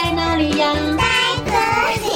[0.00, 0.72] 在哪里呀？
[0.96, 1.02] 在
[1.44, 1.50] 这
[2.04, 2.08] 里。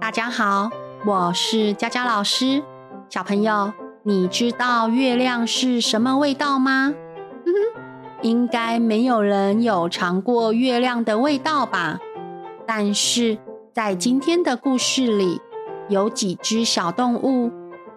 [0.00, 0.70] 大家好，
[1.04, 2.62] 我是佳佳老师。
[3.08, 3.72] 小朋友，
[4.04, 6.94] 你知道月亮是什么味道吗？
[7.44, 7.80] 嗯哼，
[8.22, 11.98] 应该没有人有尝过月亮的味道吧？
[12.68, 13.36] 但是
[13.74, 15.40] 在今天的故事里，
[15.88, 17.50] 有几只小动物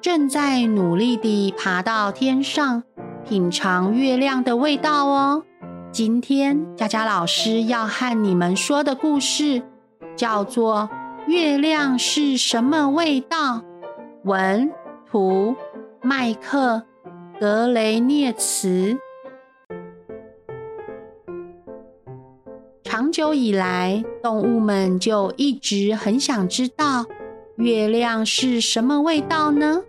[0.04, 2.84] 正在努力地爬到天上，
[3.24, 5.44] 品尝月亮的味道哦。
[5.94, 9.64] 今天佳佳老师要和你们说的故事
[10.18, 10.90] 叫做
[11.32, 13.60] 《月亮是什么味道》。
[14.26, 14.70] 文
[15.10, 15.56] 图
[16.02, 16.84] 麦克
[17.40, 18.98] 格雷涅茨。
[22.84, 27.06] 长久以来，动物们就一直很想知道
[27.58, 29.84] 月亮是什么味道呢？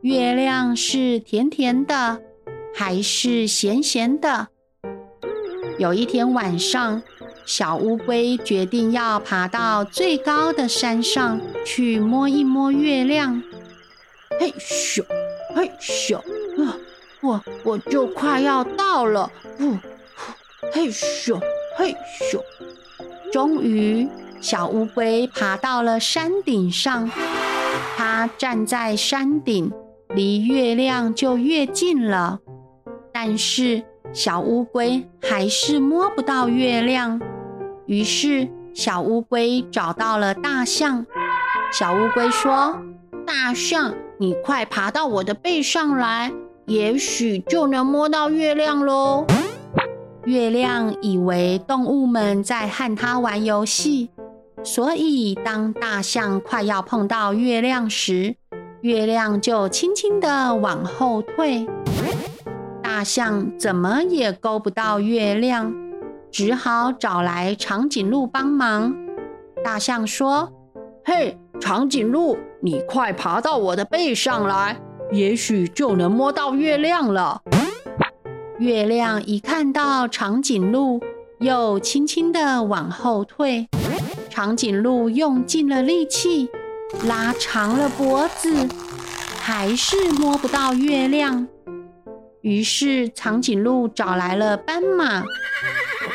[0.00, 2.22] 月亮是甜甜的，
[2.74, 4.48] 还是咸咸的？
[5.78, 7.02] 有一天晚上，
[7.44, 13.42] 小乌龟决定要爬到最高的山上去摸一摸月亮。
[14.40, 15.04] 嘿咻，
[15.54, 16.74] 嘿咻，啊，
[17.20, 19.76] 我我就快要到了，呼，
[20.72, 21.38] 嘿咻，
[21.76, 21.94] 嘿
[22.30, 22.40] 咻。
[23.30, 24.08] 终于，
[24.40, 27.10] 小乌龟爬到了山顶上。
[27.96, 29.72] 它站在山顶，
[30.14, 32.38] 离月亮就越近了。
[33.12, 37.20] 但是，小乌龟还是摸不到月亮。
[37.86, 41.04] 于是，小乌龟找到了大象。
[41.72, 42.78] 小乌龟说
[43.26, 46.32] ：“大象。”你快爬到我的背上来，
[46.66, 49.24] 也许就能摸到月亮喽。
[50.24, 54.10] 月亮以为动物们在和它玩游戏，
[54.64, 58.36] 所以当大象快要碰到月亮时，
[58.82, 61.66] 月亮就轻轻地往后退。
[62.82, 65.72] 大象怎么也勾不到月亮，
[66.30, 68.94] 只好找来长颈鹿帮忙。
[69.64, 70.52] 大象说
[71.04, 74.76] ：“嘿，长颈鹿。”你快爬到我的背上来，
[75.12, 77.40] 也许就能摸到月亮了。
[78.58, 81.00] 月亮一看到长颈鹿，
[81.38, 83.68] 又轻轻地往后退。
[84.38, 86.48] 长颈鹿用尽了力气，
[87.08, 88.68] 拉长了脖子，
[89.36, 91.48] 还是摸不到月亮。
[92.42, 95.24] 于是长颈鹿找来了斑马。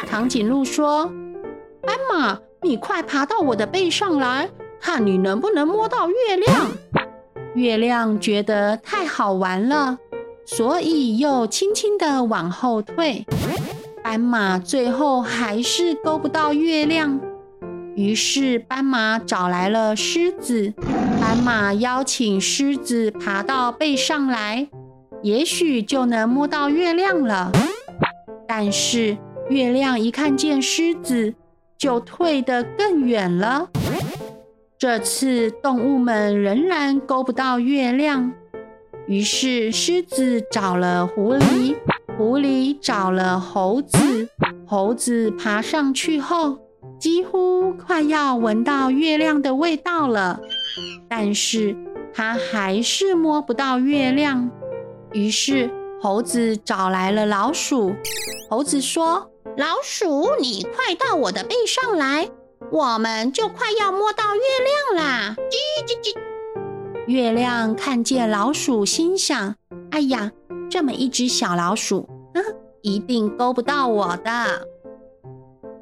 [0.07, 1.11] 长颈鹿说
[1.83, 6.71] ：“斑马，你快爬到我的背上来。”看你能不能摸到月亮。
[7.55, 9.97] 月亮觉得太好玩了，
[10.45, 13.25] 所以又轻轻地往后退。
[14.01, 17.19] 斑马最后还是勾不到月亮，
[17.95, 20.73] 于是斑马找来了狮子。
[21.21, 24.67] 斑马邀请狮子爬到背上来，
[25.21, 27.51] 也许就能摸到月亮了。
[28.47, 29.17] 但是
[29.49, 31.33] 月亮一看见狮子，
[31.77, 33.69] 就退得更远了。
[34.77, 38.33] 这次动物们仍然勾不到月亮，
[39.07, 41.75] 于是狮子找了狐狸，
[42.17, 44.27] 狐狸找了猴子。
[44.65, 46.57] 猴子爬上去后，
[46.99, 50.39] 几乎快要闻到月亮的味道了，
[51.09, 51.75] 但是
[52.13, 54.49] 它还是摸不到月亮。
[55.11, 55.69] 于是
[56.01, 57.93] 猴子找来了老鼠，
[58.49, 62.29] 猴子说：“老鼠，你快到我的背上来。”
[62.71, 64.41] 我们就快要摸到月
[64.95, 65.35] 亮啦！
[65.37, 66.17] 叽叽叽。
[67.05, 69.55] 月亮看见老鼠，心想
[69.91, 70.31] ：“哎呀，
[70.71, 72.43] 这么一只小老鼠，嗯，
[72.81, 74.67] 一定勾不到我的。”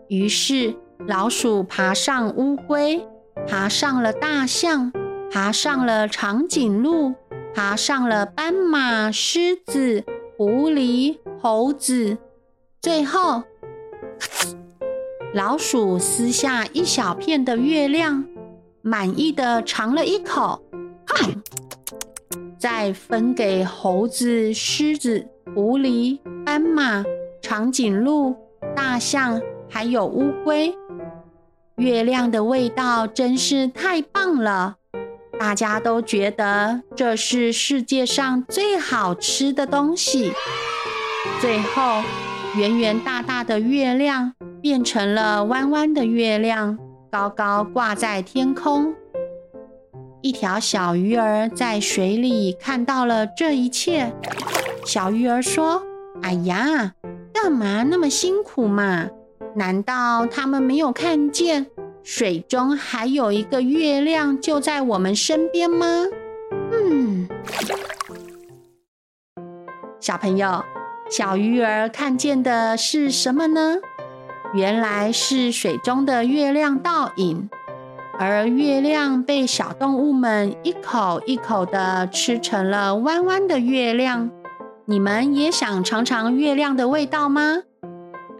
[0.09, 0.75] 于是，
[1.07, 3.05] 老鼠爬上乌龟，
[3.47, 4.91] 爬上了大象，
[5.31, 7.15] 爬上了长颈鹿，
[7.53, 10.03] 爬上了斑马、狮子、
[10.37, 12.17] 狐狸、猴子，
[12.81, 13.43] 最后。
[15.33, 18.25] 老鼠撕下一小片的月亮，
[18.81, 20.61] 满意的尝了一口，
[22.59, 25.25] 再分给猴子、狮子、
[25.55, 27.03] 狐狸、斑马、
[27.41, 28.35] 长颈鹿、
[28.75, 30.75] 大象，还有乌龟。
[31.81, 34.75] 月亮的味道真是太棒了，
[35.39, 40.31] 大家都觉得这是世界上最好吃的东西。
[41.39, 42.03] 最后，
[42.55, 44.33] 圆圆大大的月亮。
[44.61, 46.77] 变成了弯弯的月亮，
[47.09, 48.93] 高高挂在天空。
[50.21, 54.13] 一条小鱼儿在水里看到了这一切。
[54.85, 55.81] 小鱼儿说
[56.21, 56.93] ：“哎呀，
[57.33, 59.09] 干嘛那么辛苦嘛？
[59.55, 61.67] 难道他们没有看见
[62.03, 66.05] 水中还有一个月亮就在我们身边吗？”
[66.71, 67.27] 嗯。
[69.99, 70.63] 小朋友，
[71.09, 73.77] 小鱼儿看见的是什么呢？
[74.53, 77.49] 原来是水中的月亮倒影，
[78.17, 84.29] 而月亮被小动物们一口一口的吃成了弯弯的月亮。
[84.85, 87.63] 你们也想尝尝月亮的味道吗？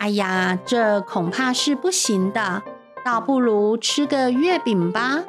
[0.01, 2.63] 哎呀，这恐怕是不行的，
[3.05, 5.23] 倒不如吃个月饼吧。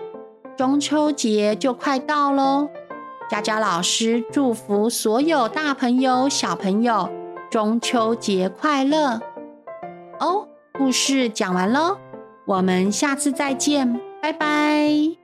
[0.56, 2.70] 中秋节就快到喽。
[3.28, 7.10] 佳佳老师祝福所有大朋友、小朋友
[7.50, 9.20] 中秋节快乐！
[10.18, 11.98] 哦，故事讲完喽，
[12.46, 15.21] 我们下次再见，拜拜。